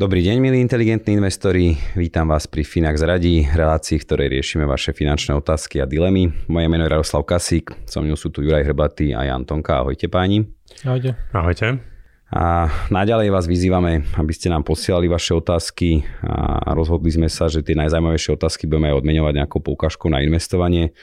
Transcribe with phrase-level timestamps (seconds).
[0.00, 1.76] Dobrý deň, milí inteligentní investori.
[1.92, 6.32] Vítam vás pri Finax Radí, relácii, v ktorej riešime vaše finančné otázky a dilemy.
[6.48, 9.84] Moje meno je Radoslav Kasík, so mnou sú tu Juraj Hrbatý a Jan Tonka.
[9.84, 10.48] Ahojte páni.
[10.88, 11.20] Ahojte.
[11.36, 11.84] Ahojte.
[12.32, 17.60] A naďalej vás vyzývame, aby ste nám posielali vaše otázky a rozhodli sme sa, že
[17.60, 20.96] tie najzaujímavejšie otázky budeme aj odmeňovať nejakou poukážkou na investovanie.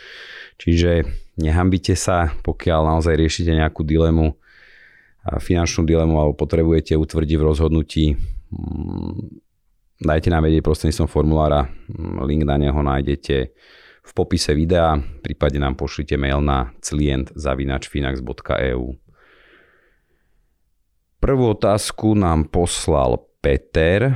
[0.57, 1.05] Čiže
[1.37, 4.33] nehambite sa, pokiaľ naozaj riešite nejakú dilemu,
[5.37, 8.05] finančnú dilemu alebo potrebujete utvrdiť v rozhodnutí
[9.97, 13.51] dajte nám vedieť prostredníctvom formulára, mm, link na neho nájdete
[14.07, 18.83] v popise videa, prípadne nám pošlite mail na client.finax.eu.
[21.17, 24.15] Prvú otázku nám poslal Peter.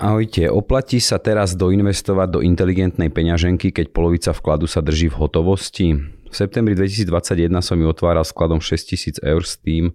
[0.00, 5.92] Ahojte, oplatí sa teraz doinvestovať do inteligentnej peňaženky, keď polovica vkladu sa drží v hotovosti?
[6.30, 9.90] V septembri 2021 som ju otváral skladom 6000 eur s tým,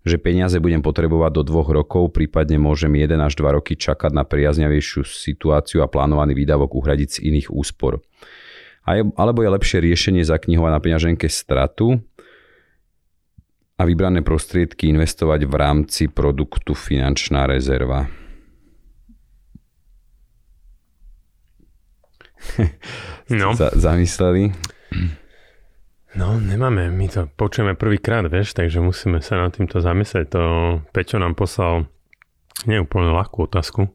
[0.00, 4.24] že peniaze budem potrebovať do dvoch rokov, prípadne môžem 1 až 2 roky čakať na
[4.24, 8.00] priaznavejšiu situáciu a plánovaný výdavok uhradiť z iných úspor.
[8.88, 12.00] Alebo je lepšie riešenie zaknihovať na peňaženke stratu
[13.76, 18.08] a vybrané prostriedky investovať v rámci produktu finančná rezerva.
[23.28, 23.52] No.
[23.52, 24.56] zamysleli?
[26.18, 30.26] No, nemáme, my to počujeme prvýkrát, vieš, takže musíme sa nad týmto zamyslieť.
[30.34, 30.42] To
[30.90, 31.86] Peťo nám poslal
[32.66, 33.86] neúplne ľahkú otázku.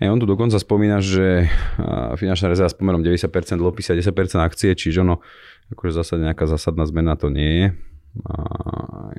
[0.00, 1.44] Hey, on tu dokonca spomína, že
[2.16, 3.28] finančná rezerva s pomerom 90%
[3.60, 5.20] dlhopisy a 10% akcie, čiže ono,
[5.76, 7.66] akože zásade nejaká zásadná zmena to nie je.
[8.24, 8.34] A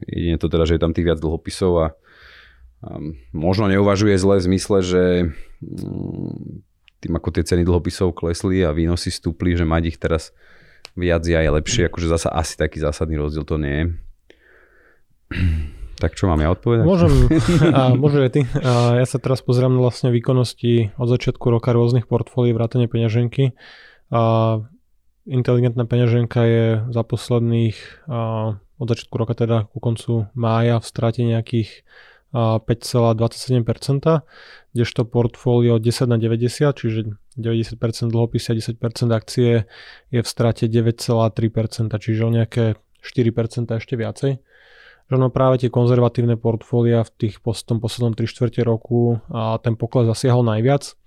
[0.09, 1.87] jedine to teda, že je tam tých viac dlhopisov a,
[2.81, 2.97] a
[3.29, 5.03] možno neuvažuje zle v zmysle, že
[5.61, 6.65] mm,
[6.97, 10.33] tým ako tie ceny dlhopisov klesli a výnosy stúpli, že mať ich teraz
[10.97, 13.85] viac je aj lepšie, akože zasa asi taký zásadný rozdiel to nie je.
[15.97, 16.85] Tak čo mám ja odpovedať?
[16.85, 17.09] Môžem,
[17.73, 18.41] a môžem aj ty.
[18.61, 23.57] A ja sa teraz pozriem na vlastne výkonnosti od začiatku roka rôznych portfólií vrátane peňaženky.
[24.13, 24.21] A
[25.25, 31.25] inteligentná peňaženka je za posledných, a od začiatku roka teda ku koncu mája v strate
[31.25, 31.81] nejakých
[32.29, 34.21] 5,27%,
[34.77, 39.69] kdežto portfólio 10 na 90, čiže 90% dlhopisy a 10% akcie
[40.09, 42.75] je v strate 9,3%, čiže o nejaké
[43.05, 44.31] 4% ešte viacej.
[45.07, 49.79] Že no práve tie konzervatívne portfólia v tých tom poslednom 3 čtvrte roku a ten
[49.79, 50.97] pokles zasiahol najviac.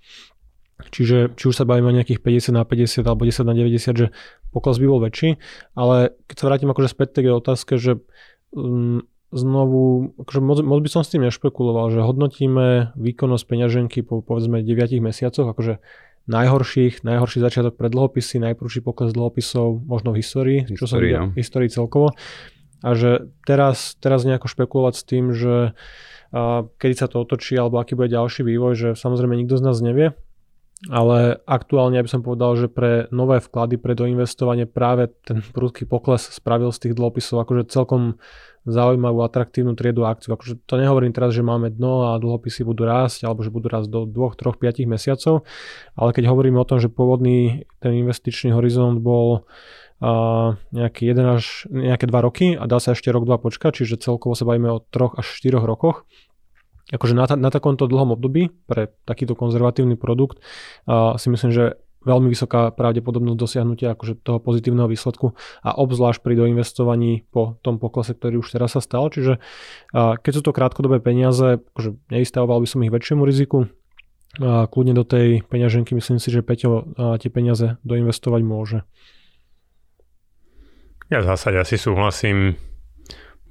[0.89, 4.07] Čiže či už sa bavíme o nejakých 50 na 50 alebo 10 na 90, že
[4.49, 5.37] pokles by bol väčší,
[5.77, 8.01] ale keď sa vrátim akože späť k otázke, že
[8.57, 14.19] um, znovu, akože moc, moc by som s tým nešpekuloval, že hodnotíme výkonnosť peňaženky po
[14.19, 15.79] povedzme 9 mesiacoch, akože
[16.29, 21.39] najhorších, najhorší začiatok pre dlhopisy, najprúší pokles dlhopisov možno v histórii, čo som videl, v
[21.41, 22.13] histórii celkovo.
[22.81, 25.77] A že teraz, teraz nejako špekulovať s tým, že
[26.33, 29.77] a, kedy sa to otočí alebo aký bude ďalší vývoj, že samozrejme nikto z nás
[29.81, 30.17] nevie,
[30.89, 36.25] ale aktuálne by som povedal, že pre nové vklady, pre doinvestovanie práve ten prudký pokles
[36.33, 38.17] spravil z tých dlhopisov akože celkom
[38.65, 40.37] zaujímavú, atraktívnu triedu akciu.
[40.37, 43.89] Akože to nehovorím teraz, že máme dno a dlhopisy budú rásť, alebo že budú rásť
[43.89, 45.45] do 2, 3, 5 mesiacov,
[45.97, 49.49] ale keď hovoríme o tom, že pôvodný ten investičný horizont bol
[50.01, 54.01] uh, nejaký 1 až nejaké 2 roky a dá sa ešte rok, 2 počkať, čiže
[54.01, 56.05] celkovo sa bavíme o 3 až 4 rokoch,
[56.91, 60.43] akože na, na takomto dlhom období pre takýto konzervatívny produkt
[60.85, 66.33] uh, si myslím, že veľmi vysoká pravdepodobnosť dosiahnutia akože toho pozitívneho výsledku a obzvlášť pri
[66.33, 69.13] doinvestovaní po tom poklese, ktorý už teraz sa stal.
[69.13, 69.37] Čiže
[69.93, 73.69] keď sú to krátkodobé peniaze, akože nevystavoval by som ich väčšiemu riziku,
[74.39, 78.87] a kľudne do tej peňaženky myslím si, že Peťo tie peniaze doinvestovať môže.
[81.11, 82.55] Ja v zásade asi súhlasím.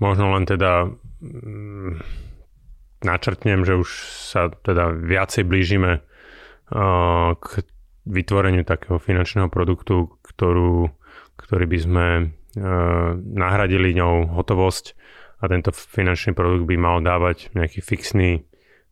[0.00, 0.88] Možno len teda
[1.20, 2.00] mm,
[3.02, 3.88] načrtnem, že už
[4.30, 6.04] sa teda viacej blížime
[7.34, 7.46] k
[8.06, 10.90] vytvoreniu takého finančného produktu, ktorú,
[11.36, 12.22] ktorý by sme e,
[13.34, 14.94] nahradili ňou hotovosť
[15.40, 18.44] a tento finančný produkt by mal dávať nejaký fixný,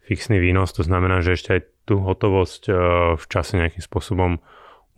[0.04, 2.76] fixný výnos, to znamená, že ešte aj tú hotovosť uh,
[3.16, 4.44] v čase nejakým spôsobom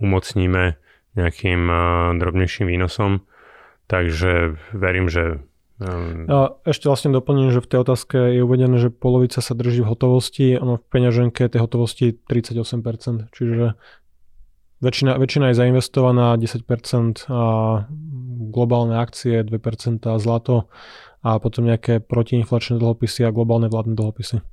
[0.02, 0.74] umocníme
[1.14, 1.78] nejakým uh,
[2.18, 3.22] drobnejším výnosom.
[3.86, 5.42] Takže verím, že
[5.80, 9.80] Um, a ešte vlastne doplním, že v tej otázke je uvedené, že polovica sa drží
[9.80, 13.80] v hotovosti, ono v peňaženke tej hotovosti 38%, čiže
[14.84, 17.44] väčšina, väčšina je zainvestovaná, 10% a
[18.52, 20.68] globálne akcie, 2% zlato
[21.24, 24.44] a potom nejaké protiinflačné dlhopisy a globálne vládne dlhopisy.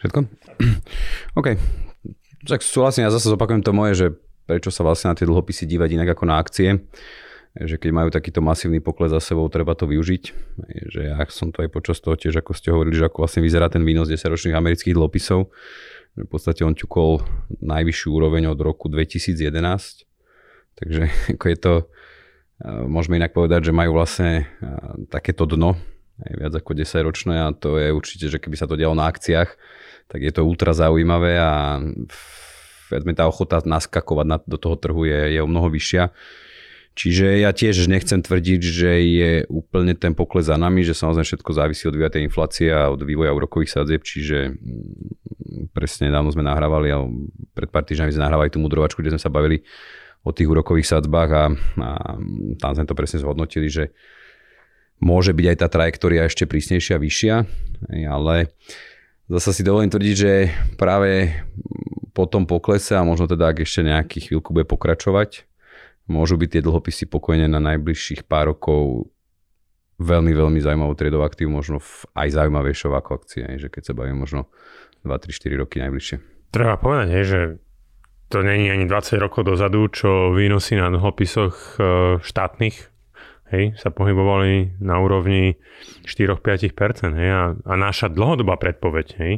[0.00, 0.24] Všetko?
[1.38, 1.60] OK.
[2.48, 4.06] Tak súhlasím, ja zase zopakujem to moje, že
[4.48, 6.80] prečo sa vlastne na tie dlhopisy dívať inak ako na akcie
[7.52, 10.22] že keď majú takýto masívny pokles za sebou, treba to využiť.
[10.88, 13.68] Že ja som to aj počas toho tiež, ako ste hovorili, že ako vlastne vyzerá
[13.68, 15.52] ten výnos 10-ročných amerických dlhopisov.
[16.16, 17.20] V podstate on ťukol
[17.60, 20.08] najvyššiu úroveň od roku 2011.
[20.80, 21.02] Takže
[21.36, 21.74] ako je to,
[22.88, 24.48] môžeme inak povedať, že majú vlastne
[25.12, 25.76] takéto dno,
[26.24, 29.08] aj viac ako 10 ročné a to je určite, že keby sa to dialo na
[29.12, 29.50] akciách,
[30.08, 31.80] tak je to ultra zaujímavé a
[33.16, 36.12] tá ochota naskakovať do toho trhu je, je o mnoho vyššia.
[36.92, 41.50] Čiže ja tiež nechcem tvrdiť, že je úplne ten pokles za nami, že samozrejme všetko
[41.56, 46.92] závisí od vývoja inflácie a od vývoja úrokových sadzieb, čiže mm, presne nedávno sme nahrávali
[46.92, 47.00] a
[47.56, 49.64] pred pár týždňami sme nahrávali tú mudrovačku, kde sme sa bavili
[50.20, 51.44] o tých úrokových sadzbách a,
[51.80, 51.90] a
[52.60, 53.96] tam sme to presne zhodnotili, že
[55.00, 57.34] môže byť aj tá trajektória ešte prísnejšia, vyššia,
[58.06, 58.52] ale
[59.32, 60.32] zase si dovolím tvrdiť, že
[60.76, 61.32] práve
[62.12, 65.48] po tom poklese a možno teda ak ešte nejaký chvíľku bude pokračovať,
[66.10, 69.12] môžu byť tie dlhopisy pokojne na najbližších pár rokov
[70.02, 74.18] veľmi, veľmi zaujímavou triedou aktív, možno v, aj zaujímavejšou ako akcie, že keď sa bavíme
[74.18, 74.50] možno
[75.06, 76.16] 2, 3, 4 roky najbližšie.
[76.50, 77.40] Treba povedať, že
[78.32, 81.84] to není ani 20 rokov dozadu, čo výnosy na dlhopisoch e,
[82.24, 82.76] štátnych
[83.52, 85.60] hej, sa pohybovali na úrovni
[86.08, 87.12] 4-5%.
[87.12, 89.34] Hej, a, a naša dlhodobá predpoveď hej,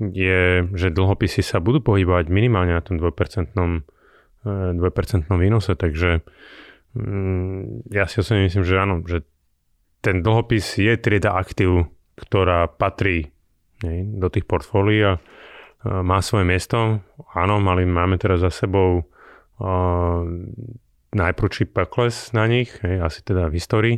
[0.00, 3.52] je, že dlhopisy sa budú pohybovať minimálne na tom 2%
[4.44, 6.22] 2% výnose, takže
[6.98, 9.22] mm, ja si osobne myslím, že áno, že
[10.02, 11.86] ten dlhopis je trieda aktív,
[12.18, 13.30] ktorá patrí
[13.86, 15.22] nie, do tých portfólií a
[15.82, 17.02] má svoje miesto.
[17.34, 20.22] Áno, mali, máme teraz za sebou uh,
[21.10, 23.96] najprúčší pokles na nich, hej, asi teda v histórii,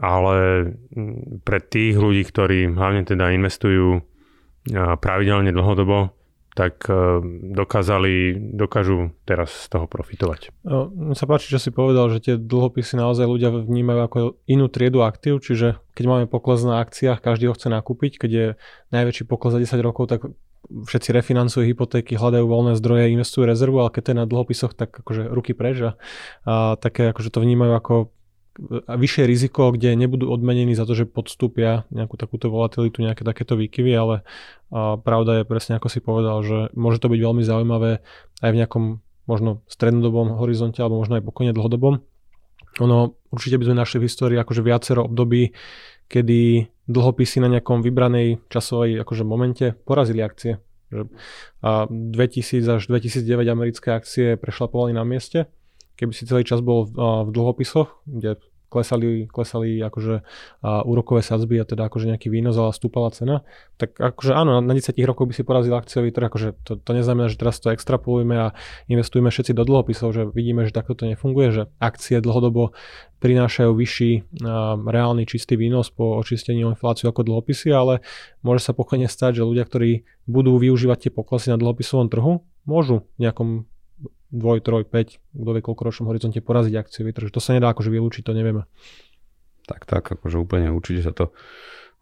[0.00, 4.00] ale mm, pre tých ľudí, ktorí hlavne teda investujú
[5.02, 6.14] pravidelne dlhodobo,
[6.52, 7.20] tak eh,
[7.56, 10.52] dokázali, dokážu teraz z toho profitovať.
[10.68, 15.00] Mne sa páči, čo si povedal, že tie dlhopisy naozaj ľudia vnímajú ako inú triedu
[15.04, 18.46] aktív, čiže keď máme pokles na akciách, každý ho chce nakúpiť, keď je
[18.92, 20.28] najväčší pokles za 10 rokov, tak
[20.70, 24.94] všetci refinancujú hypotéky, hľadajú voľné zdroje, investujú rezervu, ale keď to je na dlhopisoch, tak
[24.94, 25.90] akože ruky preč a,
[26.46, 27.94] a také akože to vnímajú ako
[28.88, 33.92] vyššie riziko, kde nebudú odmenení za to, že podstúpia nejakú takúto volatilitu, nejaké takéto výkyvy,
[33.96, 34.16] ale
[34.72, 38.00] a pravda je presne ako si povedal, že môže to byť veľmi zaujímavé
[38.40, 38.84] aj v nejakom
[39.28, 42.00] možno strednodobom horizonte alebo možno aj pokojne dlhodobom.
[42.80, 45.52] Ono, určite by sme našli v histórii akože viacero období,
[46.08, 50.60] kedy dlhopisy na nejakom vybranej časovej akože momente porazili akcie.
[51.64, 55.48] A 2000 až 2009 americké akcie prešlapovali na mieste
[56.02, 61.60] keby si celý čas bol v, v dlhopisoch, kde klesali, klesali akože uh, úrokové sadzby
[61.60, 63.44] a teda akože nejaký výnos, ale stúpala cena,
[63.76, 67.28] tak akože áno, na 10 rokov by si porazil akciový trh, akože to, to neznamená,
[67.28, 68.56] že teraz to extrapolujeme a
[68.88, 72.72] investujeme všetci do dlhopisov, že vidíme, že takto to nefunguje, že akcie dlhodobo
[73.20, 78.00] prinášajú vyšší uh, reálny čistý výnos po očistení o infláciu ako dlhopisy, ale
[78.40, 83.04] môže sa pokojne stať, že ľudia, ktorí budú využívať tie poklesy na dlhopisovom trhu, môžu
[83.20, 83.68] v nejakom
[84.32, 87.92] dvoj, troj, 5, kto vie koľko ročnom horizonte poraziť akciu, takže to sa nedá akože
[87.92, 88.64] vylúčiť, to nevieme.
[89.68, 91.30] Tak, tak, akože úplne určite sa to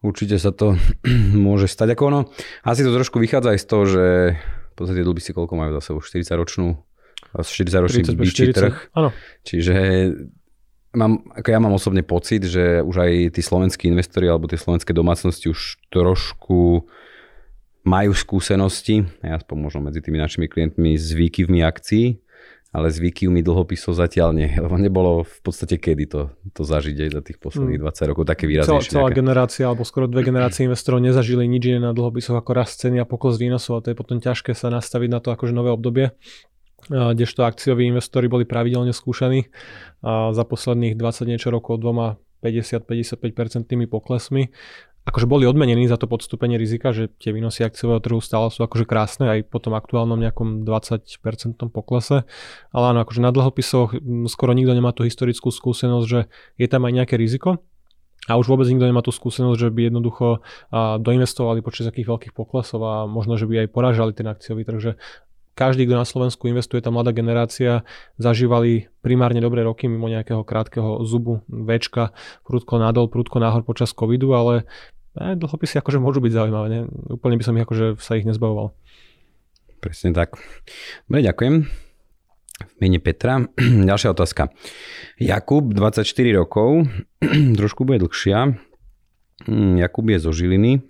[0.00, 0.76] určite sa to
[1.46, 1.99] môže stať.
[1.99, 2.20] Ako ono,
[2.64, 4.04] asi to trošku vychádza aj z toho, že
[4.40, 6.68] v podstate si koľko majú za sebou, 40 ročnú
[7.37, 8.90] 40 ročný byčí trh.
[8.96, 9.12] Áno.
[9.44, 9.75] Čiže
[10.96, 14.90] mám, ako ja mám osobne pocit, že už aj tí slovenskí investori alebo tie slovenské
[14.90, 16.88] domácnosti už trošku
[17.87, 22.20] majú skúsenosti, ja aspoň možno medzi tými našimi klientmi, s výkyvmi akcií,
[22.70, 26.20] ale s výkyvmi dlhopisov zatiaľ nie, lebo nebolo v podstate kedy to,
[26.54, 28.08] to zažiť aj za tých posledných 20 hmm.
[28.14, 28.94] rokov také výraznejšie.
[28.94, 32.78] Celá, celá generácia, alebo skoro dve generácie investorov nezažili nič iné na dlhopisoch ako rast
[32.78, 35.75] ceny a pokles výnosov a to je potom ťažké sa nastaviť na to akože nové
[35.75, 36.14] obdobie
[36.88, 39.52] kdežto akcioví investori boli pravidelne skúšaní
[40.00, 43.20] a za posledných 20 niečo rokov dvoma 50-55%
[43.84, 44.49] poklesmi
[45.09, 48.85] akože boli odmenení za to podstúpenie rizika, že tie výnosy akciového trhu stále sú akože
[48.85, 51.09] krásne aj po tom aktuálnom nejakom 20%
[51.73, 52.28] poklese.
[52.71, 53.97] Ale áno, akože na dlhopisoch
[54.28, 56.28] skoro nikto nemá tú historickú skúsenosť, že
[56.61, 57.64] je tam aj nejaké riziko.
[58.28, 60.45] a už vôbec nikto nemá tú skúsenosť, že by jednoducho
[61.00, 64.92] doinvestovali počas takých veľkých poklesov a možno, že by aj poražali ten akciový trh, že
[65.54, 67.85] každý, kto na Slovensku investuje, tá mladá generácia,
[68.16, 72.14] zažívali primárne dobré roky mimo nejakého krátkeho zubu, väčka,
[72.47, 74.64] prudko nadol, prudko náhor počas covidu, ale
[75.19, 76.66] aj dlhopisy akože môžu byť zaujímavé.
[76.71, 76.80] Ne?
[77.11, 78.73] Úplne by som ich akože sa ich nezbavoval.
[79.80, 80.37] Presne tak.
[81.09, 81.54] Dobre, ďakujem.
[82.61, 83.40] V mene Petra.
[83.88, 84.52] Ďalšia otázka.
[85.16, 86.04] Jakub, 24
[86.37, 86.85] rokov,
[87.59, 88.54] trošku bude dlhšia.
[89.49, 90.85] Hm, Jakub je zo Žiliny.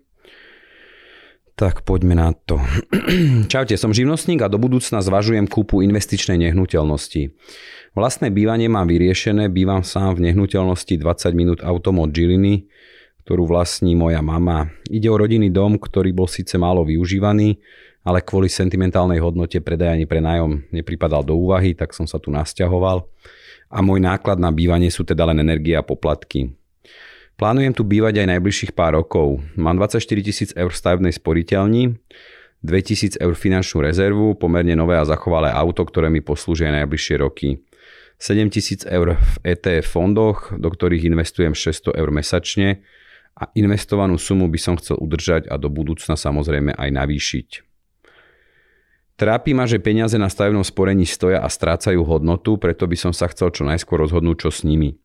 [1.61, 2.57] Tak poďme na to.
[3.53, 7.37] Čaute, som živnostník a do budúcna zvažujem kúpu investičnej nehnuteľnosti.
[7.93, 12.65] Vlastné bývanie mám vyriešené, bývam sám v nehnuteľnosti 20 minút autom od Žiliny,
[13.29, 14.73] ktorú vlastní moja mama.
[14.89, 17.61] Ide o rodinný dom, ktorý bol síce málo využívaný,
[18.09, 22.33] ale kvôli sentimentálnej hodnote predaj ani pre nájom nepripadal do úvahy, tak som sa tu
[22.33, 23.05] nasťahoval.
[23.69, 26.57] A môj náklad na bývanie sú teda len energie a poplatky.
[27.41, 29.41] Plánujem tu bývať aj najbližších pár rokov.
[29.57, 31.97] Mám 24 tisíc eur v stavebnej sporiteľni,
[32.61, 37.65] 2000 eur finančnú rezervu, pomerne nové a zachovalé auto, ktoré mi poslúžia aj najbližšie roky.
[38.21, 42.85] 7 tisíc eur v ETF fondoch, do ktorých investujem 600 eur mesačne
[43.33, 47.49] a investovanú sumu by som chcel udržať a do budúcna samozrejme aj navýšiť.
[49.17, 53.33] Trápi ma, že peniaze na stavebnom sporení stoja a strácajú hodnotu, preto by som sa
[53.33, 55.01] chcel čo najskôr rozhodnúť, čo s nimi.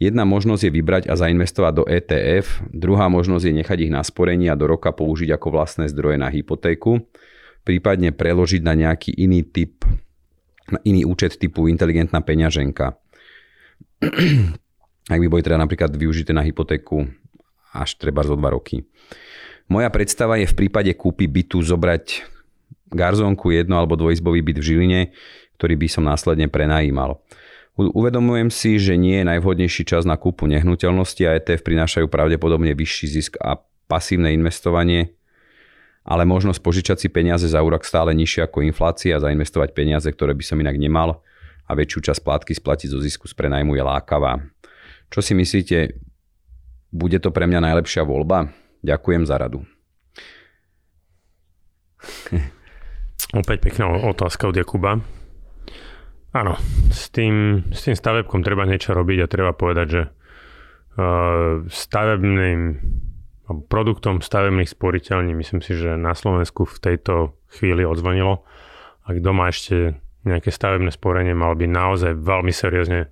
[0.00, 4.48] Jedna možnosť je vybrať a zainvestovať do ETF, druhá možnosť je nechať ich na sporení
[4.48, 7.04] a do roka použiť ako vlastné zdroje na hypotéku,
[7.68, 9.84] prípadne preložiť na nejaký iný typ,
[10.72, 12.96] na iný účet typu inteligentná peňaženka.
[15.12, 17.04] Ak by boli teda napríklad využité na hypotéku
[17.76, 18.88] až treba zo 2 roky.
[19.68, 22.24] Moja predstava je v prípade kúpy bytu zobrať
[22.90, 25.00] garzónku jedno alebo dvojizbový byt v Žiline,
[25.60, 27.20] ktorý by som následne prenajímal.
[27.80, 33.06] Uvedomujem si, že nie je najvhodnejší čas na kúpu nehnuteľnosti a ETF prinášajú pravdepodobne vyšší
[33.08, 33.56] zisk a
[33.88, 35.16] pasívne investovanie,
[36.04, 40.36] ale možnosť požičať si peniaze za úrok stále nižšia ako inflácia a zainvestovať peniaze, ktoré
[40.36, 41.24] by som inak nemal
[41.64, 44.44] a väčšiu časť plátky splatiť zo zisku z prenajmu je lákavá.
[45.08, 45.96] Čo si myslíte,
[46.90, 48.50] bude to pre mňa najlepšia voľba?
[48.82, 49.64] Ďakujem za radu.
[53.30, 55.19] Opäť pekná otázka od Jakuba.
[56.30, 56.54] Áno,
[56.94, 62.78] s tým, s tým stavebkom treba niečo robiť a treba povedať, že uh, stavebným
[63.66, 68.46] produktom stavebných sporiteľní myslím si, že na Slovensku v tejto chvíli odzvonilo.
[69.10, 73.10] Ak doma ešte nejaké stavebné sporenie mal by naozaj veľmi seriózne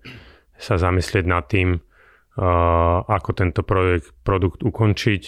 [0.54, 5.22] sa zamyslieť nad tým, uh, ako tento projekt, produkt ukončiť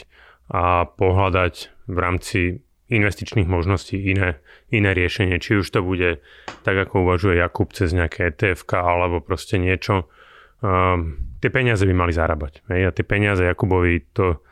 [0.54, 1.54] a pohľadať
[1.90, 4.42] v rámci investičných možností iné,
[4.74, 5.38] iné riešenie.
[5.38, 6.18] Či už to bude
[6.66, 10.10] tak, ako uvažuje Jakub cez nejaké etf alebo proste niečo.
[10.60, 12.66] Um, tie peniaze by mali zarábať.
[12.68, 12.90] Hej?
[12.90, 14.42] A tie peniaze Jakubovi to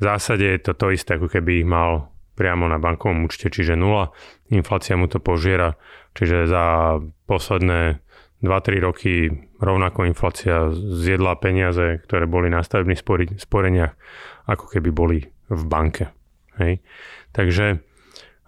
[0.00, 3.76] v zásade je to to isté, ako keby ich mal priamo na bankovom účte, čiže
[3.76, 4.16] nula.
[4.48, 5.76] Inflácia mu to požiera,
[6.16, 6.96] čiže za
[7.28, 8.00] posledné
[8.40, 9.28] 2-3 roky
[9.60, 13.04] rovnako inflácia zjedla peniaze, ktoré boli na stavebných
[13.36, 13.92] sporeniach,
[14.48, 15.18] ako keby boli
[15.52, 16.08] v banke.
[16.60, 16.84] Hej.
[17.32, 17.80] Takže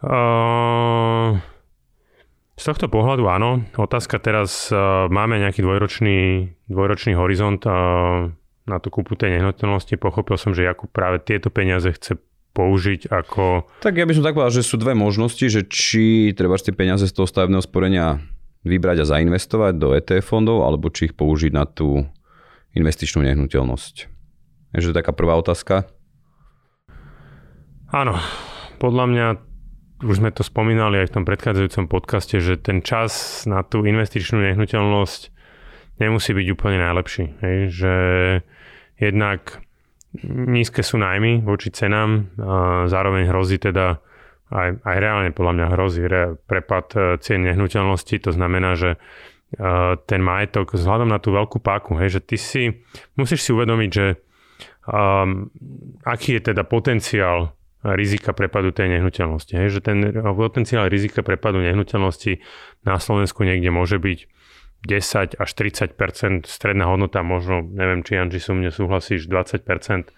[0.05, 1.41] uh,
[2.55, 3.65] z tohto pohľadu áno.
[3.75, 8.29] Otázka teraz, uh, máme nejaký dvojročný, dvojročný horizont uh,
[8.69, 9.97] na tú kúpu tej nehnuteľnosti.
[9.99, 12.21] Pochopil som, že Jakub práve tieto peniaze chce
[12.53, 13.67] použiť ako...
[13.81, 17.09] Tak ja by som tak povedal, že sú dve možnosti, že či treba tie peniaze
[17.09, 18.21] z toho stavebného sporenia
[18.63, 22.07] vybrať a zainvestovať do ETF fondov, alebo či ich použiť na tú
[22.77, 23.95] investičnú nehnuteľnosť.
[24.77, 25.89] Je to taká prvá otázka.
[27.93, 28.17] Áno,
[28.81, 29.27] podľa mňa
[30.09, 34.41] už sme to spomínali aj v tom predchádzajúcom podcaste, že ten čas na tú investičnú
[34.41, 35.29] nehnuteľnosť
[36.01, 37.25] nemusí byť úplne najlepší.
[37.45, 37.57] Hej?
[37.69, 37.95] Že
[38.97, 39.61] jednak
[40.25, 44.01] nízke sú nájmy voči cenám, a zároveň hrozí teda
[44.49, 48.99] aj, aj reálne podľa mňa hrozí re, prepad e, cien nehnuteľnosti, to znamená, že e,
[50.09, 52.63] ten majetok vzhľadom na tú veľkú páku, hej, že ty si,
[53.17, 54.07] musíš si uvedomiť, že
[54.93, 55.49] um,
[56.05, 59.53] aký je teda potenciál rizika prepadu tej nehnuteľnosti.
[59.59, 62.39] Hej, že ten potenciál rizika prepadu nehnuteľnosti
[62.87, 64.19] na Slovensku niekde môže byť
[64.83, 70.11] 10 až 30% stredná hodnota, možno, neviem, či Janži sú mne súhlasíš, 20%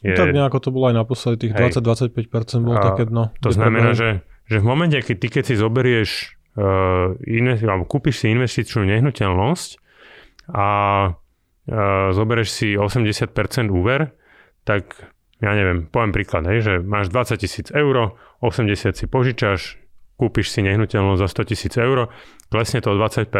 [0.00, 0.16] je...
[0.16, 3.32] Tak nejako to bolo aj naposledy, tých 20-25% bolo také dno.
[3.44, 6.10] To znamená, že, že v momente, keď ty keď si zoberieš,
[6.56, 9.70] uh, investi- alebo kúpiš si investičnú nehnuteľnosť
[10.56, 10.68] a
[11.12, 14.16] uh, zoberieš si 80% úver,
[14.64, 19.80] tak ja neviem, poviem príklad, hej, že máš 20 tisíc eur, 80 si požičaš,
[20.20, 22.12] kúpiš si nehnuteľnosť za 100 tisíc eur,
[22.52, 23.32] klesne to o 20%,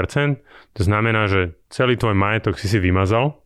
[0.73, 3.41] to znamená, že celý tvoj majetok si si vymazal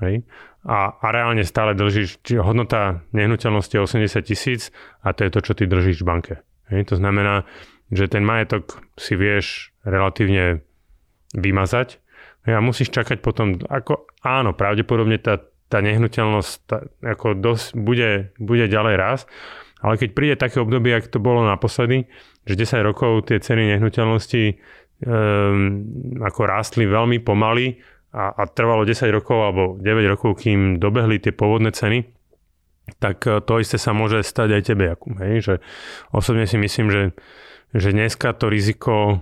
[0.00, 0.24] Hej?
[0.66, 5.40] A, a reálne stále držíš, čiže hodnota nehnuteľnosti je 80 tisíc a to je to,
[5.40, 6.34] čo ty držíš v banke.
[6.72, 6.90] Hej?
[6.90, 7.46] To znamená,
[7.88, 10.66] že ten majetok si vieš relatívne
[11.38, 12.02] vymazať
[12.50, 18.66] a musíš čakať potom, ako áno, pravdepodobne tá, tá nehnuteľnosť tá, ako dosť bude, bude
[18.70, 19.20] ďalej raz,
[19.82, 22.06] ale keď príde také obdobie, ak to bolo naposledy,
[22.46, 24.44] že 10 rokov tie ceny nehnuteľnosti
[25.04, 25.84] um,
[26.22, 27.82] ako rástli veľmi pomaly
[28.14, 32.06] a, a trvalo 10 rokov alebo 9 rokov, kým dobehli tie pôvodné ceny,
[33.02, 35.18] tak e, to isté sa môže stať aj tebe, Jakub.
[35.18, 35.34] Hej?
[35.42, 35.54] Že
[36.14, 37.02] osobne si myslím, že,
[37.74, 39.20] že dneska to riziko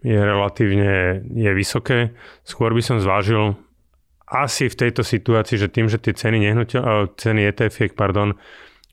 [0.00, 2.16] je relatívne je vysoké.
[2.40, 3.52] Skôr by som zvážil
[4.30, 8.38] asi v tejto situácii, že tým, že tie ceny, nehnuteľ, e, ceny etf pardon,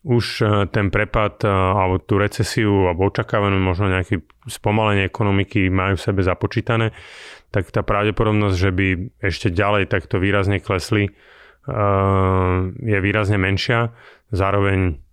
[0.02, 6.06] už e, ten prepad alebo tú recesiu alebo očakávanú možno nejaké spomalenie ekonomiky majú v
[6.06, 6.92] sebe započítané,
[7.54, 8.88] tak tá pravdepodobnosť, že by
[9.22, 11.16] ešte ďalej takto výrazne klesli,
[12.80, 13.92] je výrazne menšia.
[14.32, 15.04] Zároveň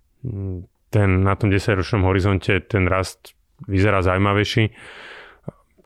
[0.95, 3.35] ten, na tom 10-ročnom horizonte ten rast
[3.67, 4.71] vyzerá zaujímavejší.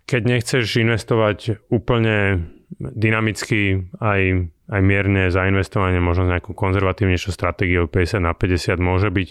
[0.05, 8.21] Keď nechceš investovať úplne dynamicky aj, aj mierne zainvestovanie, možno s nejakou konzervatívnejšou stratégiou 50
[8.21, 9.29] na 50 môže byť,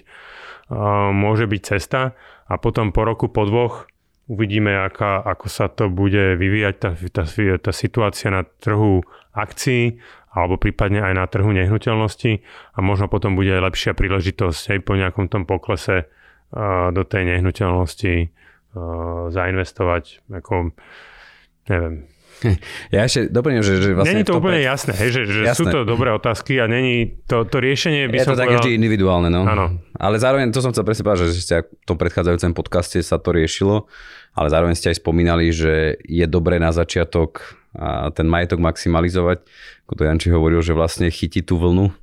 [1.13, 2.17] môže byť cesta
[2.49, 3.85] a potom po roku, po dvoch
[4.27, 7.23] Uvidíme, aká, ako sa to bude vyvíjať tá, tá,
[7.63, 8.99] tá situácia na trhu
[9.31, 10.03] akcií
[10.35, 12.43] alebo prípadne aj na trhu nehnuteľnosti
[12.75, 17.23] a možno potom bude aj lepšia príležitosť aj po nejakom tom poklese uh, do tej
[17.23, 20.27] nehnuteľnosti uh, zainvestovať.
[20.27, 20.75] Ako,
[21.71, 22.11] neviem,
[22.95, 24.13] Ja ešte doplním, že, že vlastne...
[24.13, 24.69] Není to úplne pre...
[24.69, 25.57] jasné, hej, že, že jasné.
[25.57, 28.63] sú to dobré otázky a není to, to riešenie by je som to také povedal...
[28.63, 29.41] vždy individuálne, no.
[29.45, 29.65] Áno.
[29.97, 33.33] Ale zároveň, to som chcel presne povedať, že ste v tom predchádzajúcom podcaste sa to
[33.33, 33.89] riešilo,
[34.37, 39.45] ale zároveň ste aj spomínali, že je dobré na začiatok a ten majetok maximalizovať.
[39.85, 41.93] Ako to Janči hovoril, že vlastne chytí tú vlnu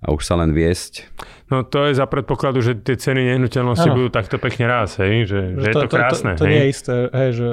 [0.00, 1.08] a už sa len viesť.
[1.52, 3.96] No to je za predpokladu, že tie ceny nehnuteľnosti ano.
[4.00, 5.28] budú takto pekne rás, hej?
[5.28, 6.32] Že, že, že to, je to krásne.
[6.34, 6.52] To, to, to hej?
[6.52, 7.46] nie je isté, hej, že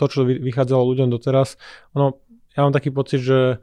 [0.00, 1.60] to, čo vychádzalo ľuďom doteraz,
[1.92, 2.20] ono,
[2.56, 3.60] ja mám taký pocit, že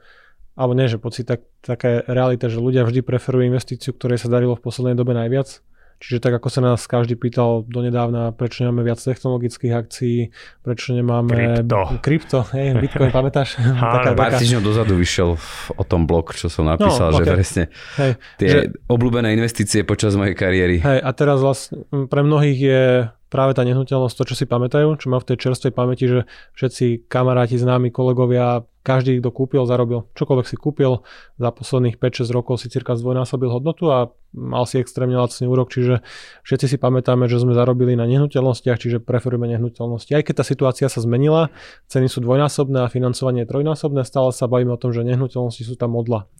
[0.57, 4.25] alebo nie, že pocit, tak, taká je realita, že ľudia vždy preferujú investíciu, ktoré sa
[4.25, 5.61] darilo v poslednej dobe najviac
[5.97, 10.29] Čiže tak ako sa nás každý pýtal donedávna, prečo nemáme viac technologických akcií,
[10.61, 13.57] prečo nemáme krypto, krypto hej, Bitcoin, pamätáš?
[13.97, 15.33] taká, pár týždňov dozadu vyšiel
[15.73, 17.25] o tom blog, čo som napísal, no, okay.
[17.25, 17.63] že presne
[17.97, 18.59] hej, tie že...
[18.85, 20.85] obľúbené investície počas mojej kariéry.
[20.85, 22.83] Hej, a teraz vlastne pre mnohých je
[23.27, 26.19] práve tá nehnuteľnosť, to, čo si pamätajú, čo má v tej čerstvej pamäti, že
[26.55, 30.07] všetci kamaráti, známi, kolegovia každý, kto kúpil, zarobil.
[30.15, 31.03] Čokoľvek si kúpil,
[31.35, 35.99] za posledných 5-6 rokov si cirka zdvojnásobil hodnotu a mal si extrémne lacný úrok, čiže
[36.47, 40.15] všetci si pamätáme, že sme zarobili na nehnuteľnostiach, čiže preferujeme nehnuteľnosti.
[40.15, 41.51] Aj keď tá situácia sa zmenila,
[41.91, 45.75] ceny sú dvojnásobné a financovanie je trojnásobné, stále sa bavíme o tom, že nehnuteľnosti sú
[45.75, 46.31] tam modla.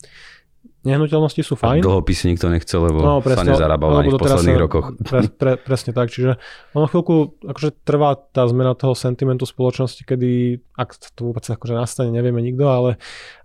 [0.86, 1.82] Nehnuteľnosti sú fajn.
[1.82, 4.86] A dlhopisy nikto nechce, lebo no, presne, sa nezarábal na nich v posledných sa, rokoch.
[5.02, 6.38] Pre, pre, presne tak, čiže
[6.72, 12.14] ono chvíľku akože trvá tá zmena toho sentimentu spoločnosti, kedy, ak to vôbec akože nastane,
[12.14, 12.90] nevieme nikto, ale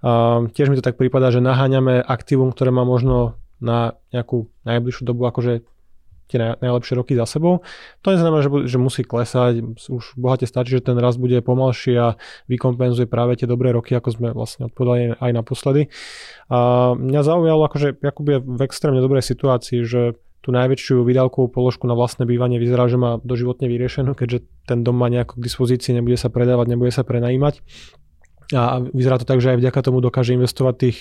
[0.05, 5.03] uh, tiež mi to tak prípada, že naháňame aktívum, ktoré má možno na nejakú najbližšiu
[5.03, 5.65] dobu akože
[6.33, 7.61] tie najlepšie roky za sebou.
[8.01, 12.07] To neznamená, že, že musí klesať, už bohate stačí, že ten rast bude pomalší a
[12.49, 15.93] vykompenzuje práve tie dobré roky, ako sme vlastne odpovedali aj naposledy.
[16.49, 21.87] A mňa zaujalo, akože Jakub je v extrémne dobrej situácii, že tú najväčšiu výdavkovú položku
[21.87, 25.95] na vlastné bývanie vyzerá, že má doživotne vyriešenú, keďže ten dom má nejako k dispozícii,
[25.95, 27.63] nebude sa predávať, nebude sa prenajímať.
[28.51, 30.97] A vyzerá to tak, že aj vďaka tomu dokáže investovať tých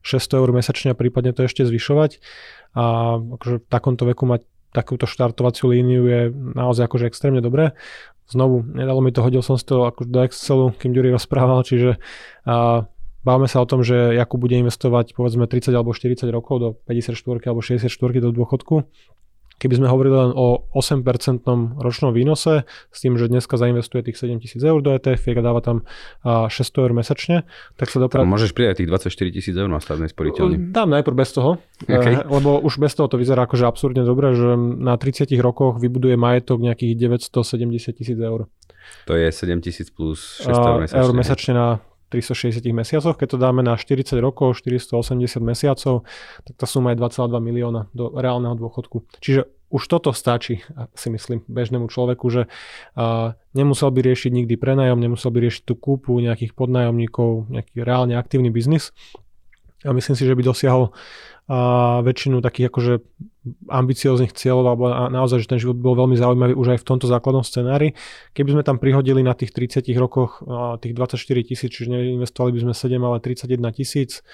[0.00, 2.24] 600 eur mesačne a prípadne to ešte zvyšovať.
[2.72, 7.72] A akože v takomto veku mať takúto štartovaciu líniu je naozaj akože extrémne dobré.
[8.28, 11.96] Znovu, nedalo mi to, hodil som si to akože do Excelu, kým Ďuri rozprával, čiže
[12.44, 12.84] a,
[13.24, 17.16] bavme sa o tom, že Jakub bude investovať povedzme 30 alebo 40 rokov do 54
[17.48, 17.88] alebo 64
[18.20, 18.84] do dôchodku
[19.56, 21.00] Keby sme hovorili len o 8%
[21.80, 25.88] ročnom výnose, s tým, že dneska zainvestuje tých 7000 eur do ETF a dáva tam
[26.24, 27.48] 600 eur mesačne,
[27.80, 28.28] tak sa dopraví...
[28.28, 30.76] Môžeš pridať tých 24 tisíc eur na stavnej sporiteľni.
[30.76, 31.56] Dám najprv bez toho,
[31.88, 32.20] okay.
[32.20, 36.20] Eh, lebo už bez toho to vyzerá akože absurdne dobre, že na 30 rokoch vybuduje
[36.20, 38.52] majetok nejakých 970 tisíc eur.
[39.08, 41.00] To je 7 tisíc plus 600 eur mesačne.
[41.00, 41.68] Eur mesačne na
[42.08, 43.14] 360 mesiacoch.
[43.18, 46.06] Keď to dáme na 40 rokov, 480 mesiacov,
[46.46, 49.06] tak tá suma je 2,2 milióna do reálneho dôchodku.
[49.18, 50.62] Čiže už toto stačí,
[50.94, 55.74] si myslím, bežnému človeku, že uh, nemusel by riešiť nikdy prenajom, nemusel by riešiť tú
[55.74, 58.94] kúpu nejakých podnájomníkov, nejaký reálne aktívny biznis.
[59.86, 60.90] A myslím si, že by dosiahol
[61.46, 62.92] a väčšinu takých akože
[63.70, 67.46] ambicióznych cieľov, alebo naozaj, že ten život bol veľmi zaujímavý už aj v tomto základnom
[67.46, 67.94] scenári.
[68.34, 70.42] Keby sme tam prihodili na tých 30 rokoch
[70.82, 74.26] tých 24 tisíc, čiže neinvestovali by sme 7, ale 31 tisíc,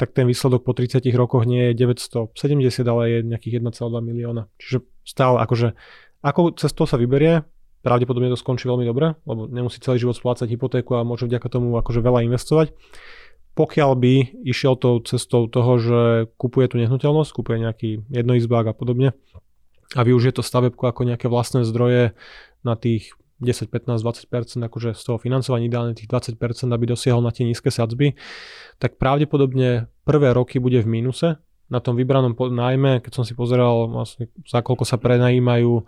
[0.00, 2.32] tak ten výsledok po 30 rokoch nie je 970,
[2.88, 4.48] ale je nejakých 1,2 milióna.
[4.56, 5.76] Čiže stále akože,
[6.24, 7.44] ako cestou sa vyberie,
[7.84, 11.76] pravdepodobne to skončí veľmi dobre, lebo nemusí celý život splácať hypotéku a môže vďaka tomu
[11.76, 12.72] akože veľa investovať
[13.56, 14.14] pokiaľ by
[14.44, 16.00] išiel tou cestou toho, že
[16.36, 19.16] kupuje tú nehnuteľnosť, kupuje nejaký jednoizbák a podobne
[19.96, 22.12] a využije to stavebku ako nejaké vlastné zdroje
[22.66, 27.32] na tých 10, 15, 20%, akože z toho financovania ideálne tých 20%, aby dosiahol na
[27.32, 28.16] tie nízke sadzby,
[28.80, 33.90] tak pravdepodobne prvé roky bude v mínuse, na tom vybranom nájme, keď som si pozeral
[33.90, 35.82] vlastne za koľko sa prenajímajú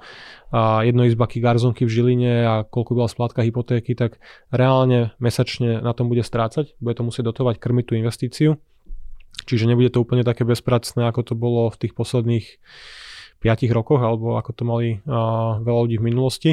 [0.50, 4.18] a jednoizbaky garzonky v Žiline a koľko bola splátka hypotéky, tak
[4.50, 8.50] reálne mesačne na tom bude strácať, bude to musieť dotovať, krmiť tú investíciu.
[9.46, 12.46] Čiže nebude to úplne také bezpracné, ako to bolo v tých posledných
[13.38, 16.50] 5 rokoch, alebo ako to mali uh, veľa ľudí v minulosti.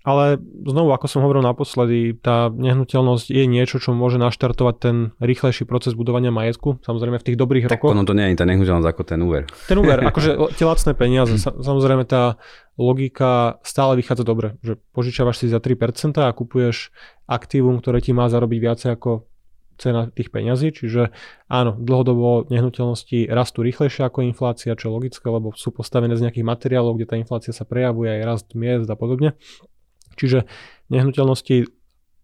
[0.00, 5.68] Ale znovu, ako som hovoril naposledy, tá nehnuteľnosť je niečo, čo môže naštartovať ten rýchlejší
[5.68, 7.92] proces budovania majetku, samozrejme v tých dobrých tak rokoch.
[7.92, 9.44] ono to nie je tá nehnuteľnosť ako ten úver.
[9.68, 12.40] Ten úver, akože tie lacné peniaze, samozrejme tá
[12.80, 16.96] logika stále vychádza dobre, že požičiavaš si za 3% a kupuješ
[17.28, 19.28] aktívum, ktoré ti má zarobiť viacej ako
[19.80, 21.08] cena tých peňazí, čiže
[21.48, 26.44] áno, dlhodobo nehnuteľnosti rastú rýchlejšie ako inflácia, čo je logické, lebo sú postavené z nejakých
[26.44, 29.40] materiálov, kde tá inflácia sa prejavuje, aj rast miest a podobne.
[30.20, 30.44] Čiže
[30.92, 31.72] nehnuteľnosti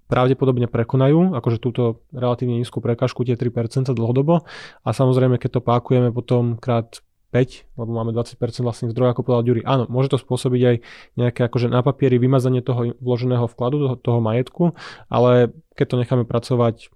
[0.06, 4.46] pravdepodobne prekonajú, akože túto relatívne nízku prekažku, tie 3% dlhodobo
[4.86, 7.02] a samozrejme, keď to pákujeme potom krát
[7.34, 9.62] 5, lebo máme 20% vlastných zdrojov, ako povedal Ďuri.
[9.66, 10.76] Áno, môže to spôsobiť aj
[11.18, 14.78] nejaké akože na papieri vymazanie toho vloženého vkladu, toho, toho majetku,
[15.10, 16.94] ale keď to necháme pracovať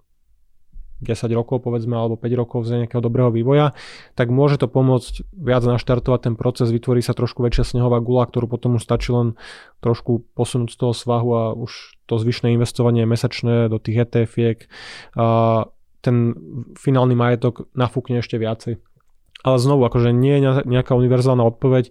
[1.01, 3.73] 10 rokov povedzme alebo 5 rokov z nejakého dobrého vývoja,
[4.13, 8.45] tak môže to pomôcť viac naštartovať ten proces, vytvorí sa trošku väčšia snehová gula, ktorú
[8.45, 9.33] potom už stačí len
[9.81, 14.69] trošku posunúť z toho svahu a už to zvyšné investovanie mesačné do tých ETF-iek
[15.17, 15.65] a
[16.01, 16.33] ten
[16.77, 18.81] finálny majetok nafúkne ešte viacej.
[19.41, 21.89] Ale znovu, akože nie je nejaká univerzálna odpoveď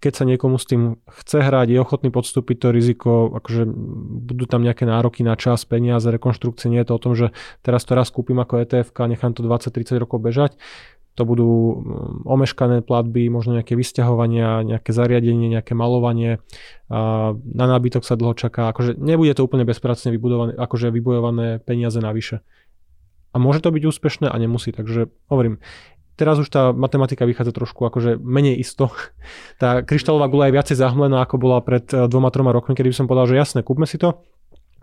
[0.00, 3.68] keď sa niekomu s tým chce hrať, je ochotný podstúpiť to riziko, akože
[4.32, 7.84] budú tam nejaké nároky na čas, peniaze, rekonštrukcie, nie je to o tom, že teraz
[7.84, 10.56] to raz kúpim ako ETF a nechám to 20-30 rokov bežať.
[11.20, 16.40] To budú mm, omeškané platby, možno nejaké vysťahovania, nejaké zariadenie, nejaké malovanie.
[16.88, 18.72] A na nábytok sa dlho čaká.
[18.72, 22.40] Akože nebude to úplne bezpracne vybudované, akože vybojované peniaze navyše.
[23.30, 24.72] A môže to byť úspešné a nemusí.
[24.72, 25.60] Takže hovorím,
[26.20, 28.92] teraz už tá matematika vychádza trošku akože menej isto.
[29.60, 32.96] Tá kryštálová gula je viacej zahmlená, ako bola pred eh, dvoma, troma rokmi, kedy by
[32.96, 34.20] som povedal, že jasné, kúpme si to,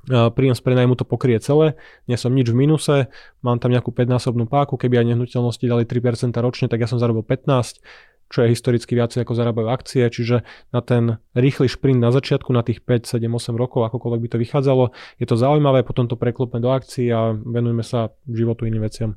[0.10, 1.78] eh, príjem z prenajmu to pokrie celé,
[2.10, 3.10] nie som nič v minuse,
[3.45, 7.26] mám tam nejakú 5-násobnú páku, keby aj nehnuteľnosti dali 3% ročne, tak ja som zarobil
[7.26, 7.82] 15,
[8.28, 10.43] čo je historicky viacej ako zarábajú akcie, čiže
[10.76, 14.38] na ten rýchly šprint na začiatku, na tých 5, 7, 8 rokov, akokoľvek by to
[14.38, 14.84] vychádzalo,
[15.19, 19.15] je to zaujímavé, potom to preklopme do akcií a venujeme sa životu iným veciam.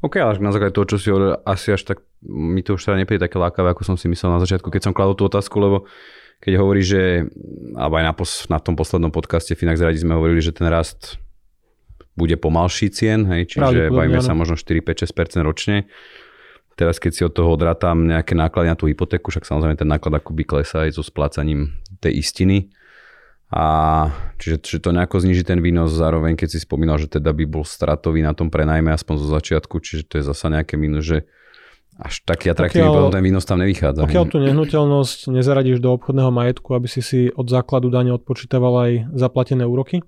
[0.00, 2.96] OK, ale na základe toho, čo si hovoril, asi až tak mi to už teda
[3.00, 5.84] nepríde také lákavé, ako som si myslel na začiatku, keď som kladol tú otázku, lebo
[6.40, 7.28] keď hovorí, že,
[7.76, 11.20] alebo aj na, pos, na tom poslednom podcaste Finax Radi sme hovorili, že ten rast
[12.16, 15.88] bude pomalší cien, hej, čiže bavíme sa možno 4, 5, 6% ročne.
[16.80, 20.16] Teraz keď si od toho odrátam nejaké náklady na tú hypotéku, však samozrejme ten náklad
[20.16, 22.72] akoby klesá aj so splácaním tej istiny,
[23.50, 23.64] a
[24.38, 27.66] čiže, čiže to nejako zniží ten výnos zároveň, keď si spomínal, že teda by bol
[27.66, 31.18] stratový na tom prenajme aspoň zo začiatku, čiže to je zasa nejaké minus, že
[32.00, 34.06] až taký atraktívny potom ten výnos tam nevychádza.
[34.06, 38.92] Pokiaľ tú nehnuteľnosť nezaradíš do obchodného majetku, aby si si od základu dane odpočítaval aj
[39.18, 40.00] zaplatené úroky,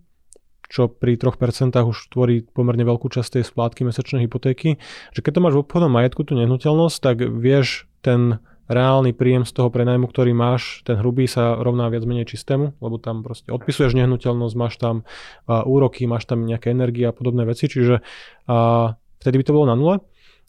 [0.72, 4.80] čo pri 3% už tvorí pomerne veľkú časť tej splátky mesačnej hypotéky,
[5.12, 9.52] že keď to máš v obchodnom majetku, tú nehnuteľnosť, tak vieš ten reálny príjem z
[9.52, 13.94] toho prenajmu, ktorý máš, ten hrubý sa rovná viac menej čistému, lebo tam proste odpisuješ
[13.98, 19.42] nehnuteľnosť, máš tam uh, úroky, máš tam nejaké energie a podobné veci, čiže uh, vtedy
[19.42, 19.96] by to bolo na nule.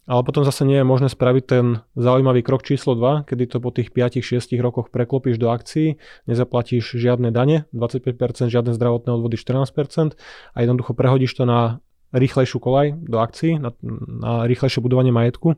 [0.03, 3.71] Ale potom zase nie je možné spraviť ten zaujímavý krok číslo 2, kedy to po
[3.71, 5.95] tých 5-6 rokoch preklopíš do akcií,
[6.27, 10.19] nezaplatíš žiadne dane, 25%, žiadne zdravotné odvody 14%
[10.51, 11.79] a jednoducho prehodíš to na
[12.11, 13.71] rýchlejšiu kolaj do akcií, na,
[14.05, 15.55] na rýchlejšie budovanie majetku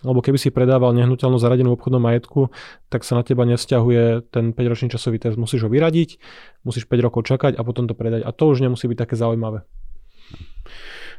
[0.00, 2.48] lebo keby si predával nehnuteľnosť zaradenú v obchodnom majetku,
[2.88, 5.36] tak sa na teba nevzťahuje ten 5-ročný časový test.
[5.36, 6.16] Musíš ho vyradiť,
[6.64, 8.24] musíš 5 rokov čakať a potom to predať.
[8.24, 9.64] A to už nemusí byť také zaujímavé.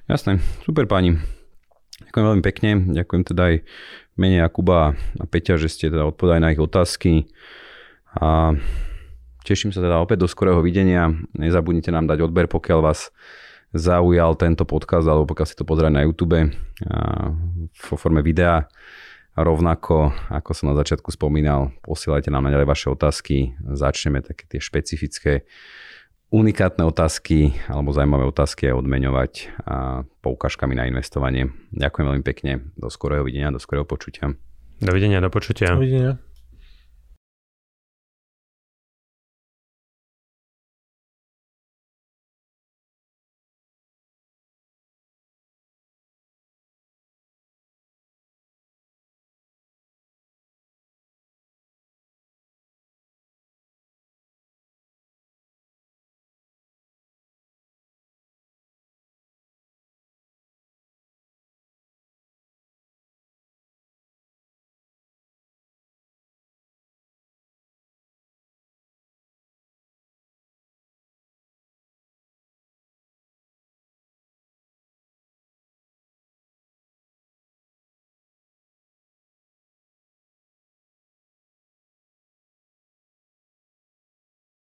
[0.10, 1.22] Jasné, super páni.
[2.10, 3.56] Ďakujem veľmi pekne, ďakujem teda aj
[4.18, 7.30] mene Jakuba a Peťa, že ste teda odpovedali na ich otázky.
[8.18, 8.58] A
[9.46, 11.14] teším sa teda opäť do skorého videnia.
[11.38, 13.14] Nezabudnite nám dať odber, pokiaľ vás
[13.72, 16.38] zaujal tento podcast, alebo pokiaľ si to pozerať na YouTube
[17.72, 18.68] vo forme videa.
[19.32, 23.56] A rovnako, ako som na začiatku spomínal, posielajte nám naďalej vaše otázky.
[23.64, 25.48] Začneme také tie špecifické
[26.32, 29.32] unikátne otázky alebo zaujímavé otázky aj odmeňovať
[29.68, 31.52] a poukážkami na investovanie.
[31.76, 32.72] Ďakujem veľmi pekne.
[32.76, 34.36] Do skorého videnia, do skorého počutia.
[34.84, 35.76] Dovidenia, do počutia.
[35.76, 36.20] Dovidenia.